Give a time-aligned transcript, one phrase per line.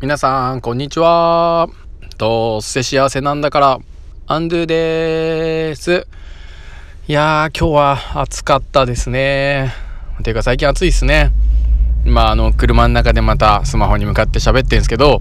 [0.00, 1.68] 皆さん、こんにちは。
[2.16, 3.80] どうせ幸せなんだから、
[4.28, 6.06] アンドゥでーす。
[7.06, 9.74] いやー、今日は暑かったですね。
[10.22, 11.32] ていうか最近暑いですね。
[12.06, 15.20] まあ、あの、車の中でまたスマホに向かって喋ってんですけど、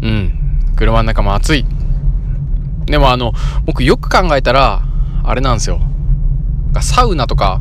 [0.00, 1.66] うん、車の中も暑い。
[2.86, 3.34] でもあの、
[3.66, 4.80] 僕よく考えたら、
[5.22, 5.82] あれなんですよ。
[6.80, 7.60] サウナとか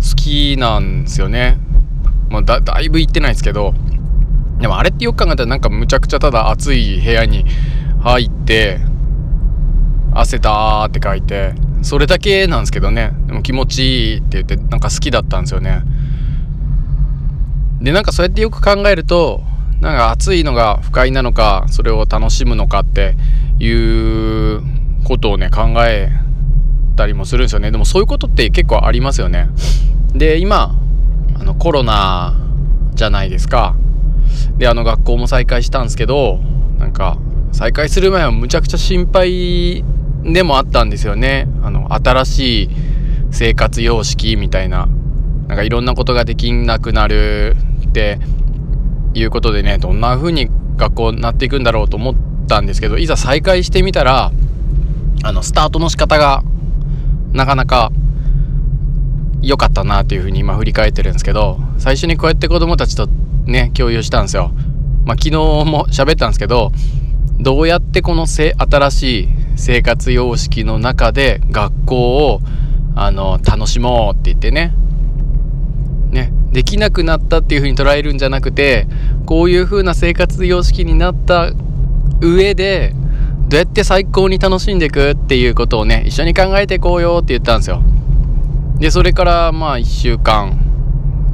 [0.00, 1.56] 好きなんですよね。
[2.30, 3.74] もうだ、だいぶ行ってないですけど、
[4.64, 7.44] でもあれってよく考えたらなんかむちゃくちゃただ暑い部屋に
[8.00, 8.80] 入って
[10.14, 13.12] 汗だーって書いてそれだけなんですけどね。
[13.26, 15.82] でも気持ちいいって言ってなんか好きだったんですよね。
[17.82, 19.42] でなんかそうやってよく考えると
[19.82, 23.16] なんか暑いのが不快なのかそれを楽しむのかって
[23.58, 24.62] いう
[25.04, 26.10] ことをね考え
[26.96, 27.70] たりもするんですよね。
[27.70, 29.50] でもそういうことって結構ありますよね。
[30.14, 30.74] で今
[31.38, 32.32] あのコロナ
[32.94, 33.76] じゃないですか。
[34.58, 36.38] であの学校も再開したんですけど
[36.78, 37.18] なんか
[37.52, 39.84] 再開する前はむちゃくちゃ心配
[40.24, 41.46] でもあったんですよね。
[41.62, 42.70] あの新しい
[43.30, 44.88] 生活様式みたいな。
[45.48, 47.56] なんかいろんなことができなくなる
[47.86, 48.18] って
[49.12, 52.14] いうことでねどんな風に学校になっていくんだろうと思っ
[52.48, 54.32] たんですけどいざ再開してみたら
[55.22, 56.42] あのスタートの仕方が
[57.32, 57.92] なかなか
[59.42, 63.08] 良かったなっていうふうに今振り返ってるんですけど最初にこうやって子供たちと
[63.46, 64.52] ね、共有したんですよ。
[65.04, 66.72] まあ、昨日も喋ったんですけど、
[67.38, 72.40] どうやってこのせ新しい生活様式の中で学校を
[72.94, 74.72] あの楽しもうって言ってね
[76.10, 78.86] ねできなくなったっていう風に捉えるんじゃなくて
[79.26, 81.50] こういう風な生活様式になった
[82.20, 82.92] 上で
[83.48, 87.82] どうやって最高に楽しんでいくっていうことをね一緒に考えていこうよって言ったんですよ
[88.78, 90.63] でそれからまあ1週間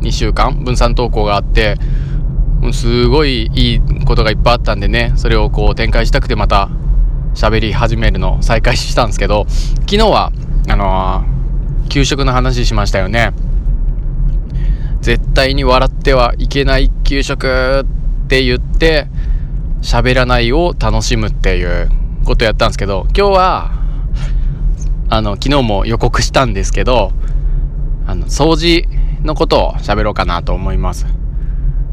[0.00, 1.76] 2週間分散登校があって
[2.72, 6.68] すごいいいことがいっぱいあったんでねそれをこう展開したくてまた
[7.34, 10.32] 喋り始めるの再開したんですけど昨日は
[10.68, 13.32] あのー、給食の話しましたよね。
[15.00, 17.84] 絶対に笑ってはいけない給食
[18.24, 19.06] って言って
[19.80, 21.90] 喋らないを楽しむっていう
[22.24, 23.70] ことやったんですけど今日は
[25.08, 27.12] あの昨日も予告したんですけど
[28.06, 28.86] あの掃除
[29.24, 31.06] のことを喋ろうかなと思います。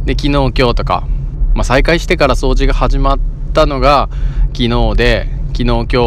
[0.06, 1.08] で、昨日今日とか、
[1.54, 3.20] まあ、再開してから掃除が始まっ
[3.54, 4.10] たのが
[4.54, 5.98] 昨日で、昨日今日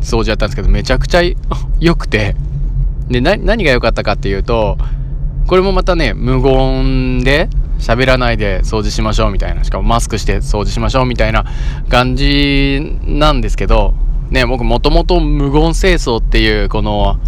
[0.00, 1.22] 掃除やったんですけど、めちゃくちゃ
[1.80, 2.36] 良くて、
[3.08, 4.76] で、何が良かったかっていうと、
[5.46, 7.48] これもまたね、無言で
[7.78, 11.44] 喋らないで掃除しましょうみたいな、しかもマスクして掃除しましょうみたいな
[11.88, 13.94] 感じなんですけど、
[14.30, 17.18] ね、僕もともと無言清掃っていうこの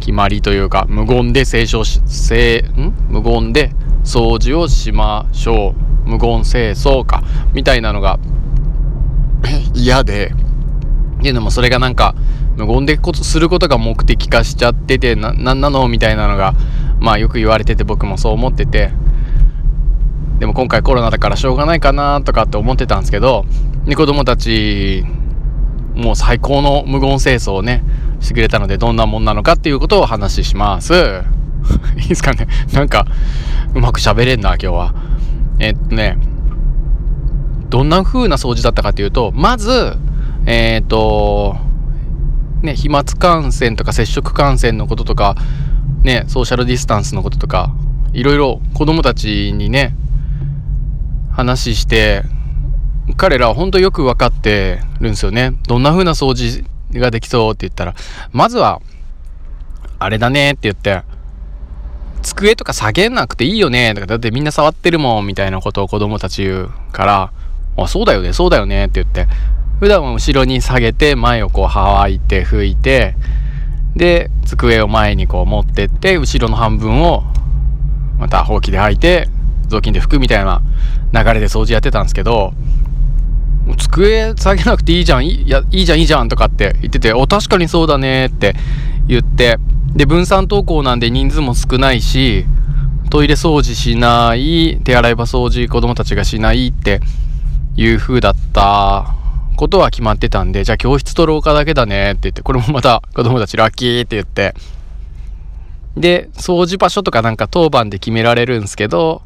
[0.00, 2.92] 決まりというか無言で清掃し清ん？
[3.08, 3.70] 無言で
[4.04, 5.74] 掃除をしましょ
[6.06, 6.08] う。
[6.08, 7.22] 無言清掃か。
[7.52, 8.18] みたいなのが
[9.74, 10.32] 嫌で。
[11.22, 12.14] でもそれがなんか
[12.56, 15.86] 無言ですることが目的化しちゃっててななんなの？
[15.88, 16.54] みたいなのが
[16.98, 18.90] まあよく言われてて僕もそう思ってて。
[20.38, 23.44] でも今回コロナだからしょうがないかなとかって思ってたんですけど
[23.84, 25.04] で子供たち
[25.94, 27.84] もう最高の無言清掃をね
[28.20, 30.94] してくれたのでどんなもんなのかっていうことをお話しします。
[31.96, 33.06] いいですかねなんか、
[33.74, 34.94] うまく喋れんな、今日は。
[35.58, 36.18] えっとね、
[37.68, 39.96] どんな風な掃除だったかっていうと、まず、
[40.46, 41.56] えー、っと、
[42.62, 45.36] ね、飛沫感染とか接触感染のこととか、
[46.02, 47.72] ね、ソーシャルディスタンスのこととか、
[48.12, 49.94] いろいろ子供たちにね、
[51.30, 52.24] 話して、
[53.16, 55.52] 彼らは本当よく分かってるんですよね。
[55.66, 56.64] どんな風な掃除
[56.98, 57.94] ができそうって言ったら、
[58.32, 58.80] まずは、
[59.98, 61.02] あれだねって言って、
[62.22, 67.32] 机とか下げなくていいよねとか、だってみんな触ってるもんみたいなことを子供たち言うから、
[67.76, 69.26] あ、そうだよね、そうだよねって言って、
[69.78, 73.14] 普段は後ろに下げて、前をこう乾いて拭いて、
[73.96, 77.24] で、机を前にこう持ってって、後ろの半分を
[78.18, 79.28] またほうきで履いて、
[79.68, 80.62] 雑巾で拭くみたいな
[81.12, 82.52] 流れで掃除やってたんですけど、
[83.80, 85.26] 机下げなくていいじゃん。
[85.26, 88.54] いやいいじゃんいいじゃんとかって言っててお確かにそうだねって
[89.06, 89.58] 言って。
[89.94, 92.44] で分散登校なんで人数も少ないし
[93.10, 97.00] トイレ掃除しない手洗い場掃除子供たちがしないって
[97.76, 99.16] いう風だった。
[99.60, 104.54] ことは決まってたんでじゃあ教室と廊下だけだねって言ってこれもまた 子供たちラッキーって言って。
[105.96, 109.22] で掃除場所とかなんか当番で決められるんですけど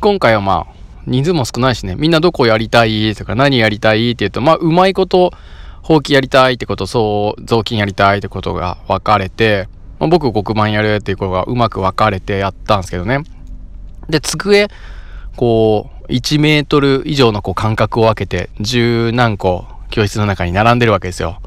[0.00, 0.72] 今回はまあ
[1.06, 3.14] 人数も少ないしね、みんなどこやりたい？
[3.14, 4.10] とか何やりたい？
[4.10, 5.32] って言うと、まあ、うまいこと、
[5.82, 9.68] ほうきやりたいってこと、そう、雑巾やりたいってことが分かれて、
[10.00, 13.22] まあ、僕黒板やるっていうことがうまく分かれてやったんですけどね。
[14.08, 14.68] で、机、
[15.36, 21.40] こう、1メートル以上のこう間隔を空けて、十何個教室の中に並んでるわけですよ。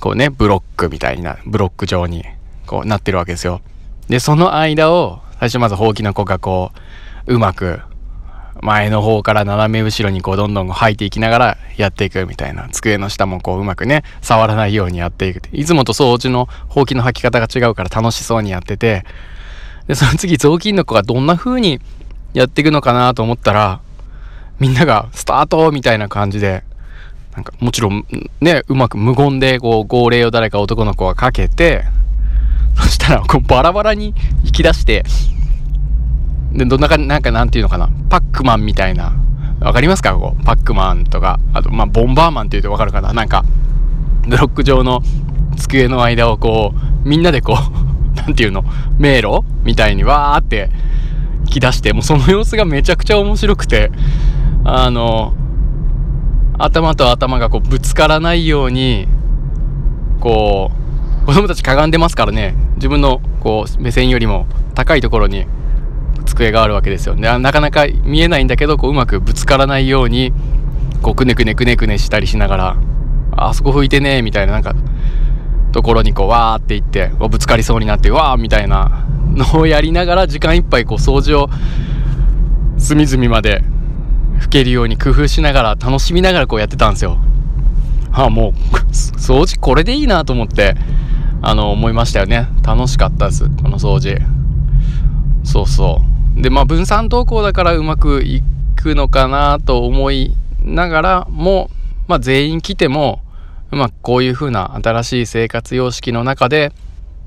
[0.00, 2.24] こうね、ブロックみたいな、ブロック状に、
[2.66, 3.60] こうなってるわけですよ。
[4.08, 6.78] で、その間を、最初まずほうきの子がこう、
[7.28, 7.80] うまく、
[8.62, 12.68] 前の方から斜め後ろにこうどんどん吐いていきながらやっていくみたいな。
[12.70, 15.42] 机の下もこううまくね、触らないようにやっていく。
[15.52, 19.04] いつもと掃除のほうきの吐き方が違うから楽しそうにやってて、
[19.86, 21.80] で、その次雑巾の子がどんな風に
[22.32, 23.80] やっていくのかなと思ったら、
[24.58, 26.64] みんながスタートみたいな感じで、
[27.34, 28.06] なんかもちろん
[28.40, 31.84] ね、うまく無言でこう号令を誰か男の子がかけて、
[32.76, 34.14] そしたらこうバラバラに
[34.44, 35.04] 引き出して、
[36.52, 39.12] で、どんなか、なんかなんていうのかな、パックマンみたいな、
[39.60, 40.14] わかりますか？
[40.14, 43.12] こう、パックマンとか、あと、まあ、ボンバーマンって言うとわかるかな。
[43.12, 43.44] なんか、
[44.26, 45.02] ブロック状の
[45.56, 46.72] 机の間をこ
[47.04, 48.64] う、みんなでこう、 なんていうの、
[48.98, 50.70] 迷路みたいにわーって
[51.40, 53.90] 引き出して、もうその様子がめちゃくちゃ面白くて、
[54.64, 55.34] あの、
[56.58, 59.06] 頭と頭がこうぶつからないように、
[60.20, 60.72] こ
[61.22, 65.46] う、子供たちかがんでますからね、自分のこう目線よりも高いところに
[66.28, 67.14] 机があるわけですよ。
[67.14, 70.32] でなかなか見えないんだけどこううまくぶつからないように
[71.02, 72.76] こうくねくねくねくねしたりしながら
[73.32, 74.74] あそこ拭いてねみたいななんか
[75.72, 81.50] ところにこうわーっていってぶつかりそうになってわーみたいなのをやりながら時間いっぱいこう掃除を
[82.78, 83.62] 隅々まで
[84.40, 87.18] 拭けるように工夫しながら楽しみながらこうやってたんですよ。
[88.12, 88.52] ああもう
[88.90, 90.74] 掃除これでいいなと思って
[91.42, 94.18] あの思いましたよね楽しかったですこの掃除
[95.44, 98.42] そうそうで、まあ分散登校だからうまくい
[98.76, 101.70] くのかなと思いながらも、
[102.06, 103.22] まあ全員来ても、
[103.70, 106.72] うまくこういう風な新しい生活様式の中で、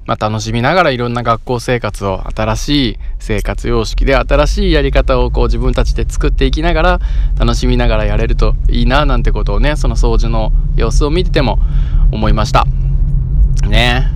[0.05, 6.99] まあ、楽しみながらいろんな学校生活を新しい生活様式で新しいやり方をこう自分たちで作っていきながら
[7.37, 11.59] 楽しみながらやれるといいななんてことをねその掃除の様子を見てても
[12.11, 12.65] 思いました。
[13.69, 14.07] ね。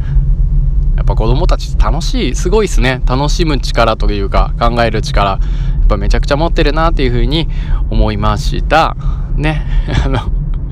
[0.96, 3.02] やっぱ子供たち楽しいすごいっすね。
[3.06, 5.32] 楽しむ力というか考える力。
[5.32, 7.48] やっぱめちゃくちゃ持ってるなっていうふうに
[7.90, 8.96] 思いました。
[9.36, 9.66] ね。
[10.06, 10.20] あの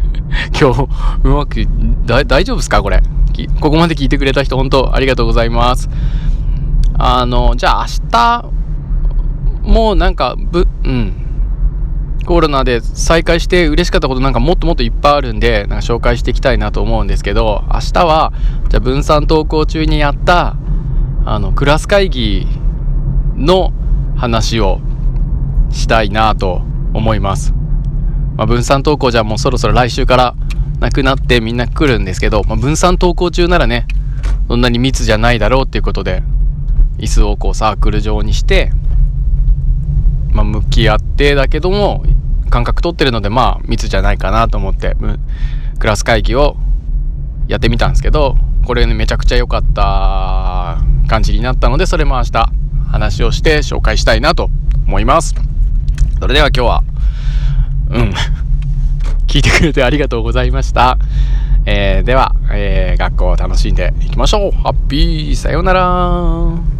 [0.59, 0.87] 今日
[1.23, 1.67] うまく
[2.05, 3.01] 大丈夫ですかこれ？
[3.59, 5.89] ここまで聞いてくれた人本当ありがとうございます。
[6.97, 8.45] あのじゃあ明日
[9.63, 11.13] もうなんかぶうん。
[12.23, 18.33] コロナで再開して嬉しかったことなんかもっともっといっぱいあるんで、なんか紹介していきたいなと思うんですけど、明日は、
[18.69, 20.55] じゃあ分散登校中にやった、
[21.25, 22.47] あの、クラス会議
[23.35, 23.73] の
[24.15, 24.79] 話を
[25.71, 26.61] したいなと
[26.93, 27.53] 思います。
[28.35, 30.35] まあ、分散登校じゃもうそろそろ来週から
[30.79, 33.85] なくなってみんな来るんですけど、まあ、分散登校中ならね、
[34.47, 36.23] そんなに密じゃないだろうっていうことで、
[36.97, 38.71] 椅子をこうサークル状にして、
[40.31, 42.03] まあ、向き合ってだけども
[42.53, 44.95] 感覚取ってるのでまあ密じゃないかなと思って
[45.79, 46.55] クラス会議を
[47.47, 48.35] やってみたんですけど
[48.67, 50.77] これねめちゃくちゃ良かった
[51.09, 52.51] 感じになったのでそれも明日
[52.91, 54.51] 話をして紹介したいなと
[54.85, 55.33] 思います。
[56.19, 56.83] それでは今日は
[57.89, 58.13] うん
[59.25, 60.99] 聞いてくれてありがとうございました、
[61.65, 64.51] えー、では、えー、学校を楽しんでいきましょう。
[64.51, 66.72] ハッピーさようなら。